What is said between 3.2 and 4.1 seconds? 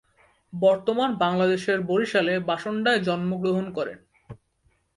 গ্রহণ করেন।